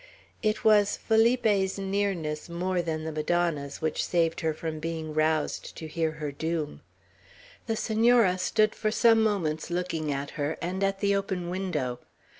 It 0.41 0.63
was 0.65 0.97
Felipe's 0.97 1.77
nearness 1.77 2.49
more 2.49 2.81
than 2.81 3.03
the 3.03 3.11
Madonna's, 3.11 3.83
which 3.83 4.03
saved 4.03 4.39
her 4.41 4.51
from 4.51 4.79
being 4.79 5.13
roused 5.13 5.75
to 5.77 5.87
hear 5.87 6.13
her 6.13 6.31
doom. 6.31 6.81
The 7.67 7.75
Senora 7.75 8.39
stood 8.39 8.73
for 8.73 8.89
some 8.89 9.21
moments 9.21 9.69
looking 9.69 10.11
at 10.11 10.31
her, 10.41 10.57
and 10.59 10.83
at 10.83 11.01
the 11.01 11.15
open 11.15 11.51
window. 11.51 11.99